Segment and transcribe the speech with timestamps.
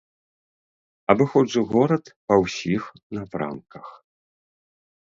[1.13, 2.83] Абыходжу горад па ўсіх
[3.21, 3.87] напрамках.